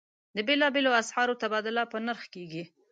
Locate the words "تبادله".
1.41-1.83